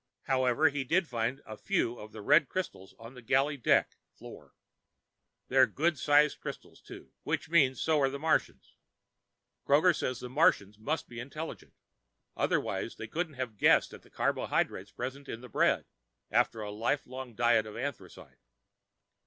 [0.23, 4.55] However, he did find a few of the red crystals on the galley deck (floor).
[5.47, 7.11] They're good sized crystals, too.
[7.21, 8.73] Which means so are the Martians.
[9.63, 11.75] Kroger says the Martians must be intelligent,
[12.35, 15.85] otherwise they couldn't have guessed at the carbohydrates present in the bread
[16.31, 18.39] after a lifelong diet of anthracite.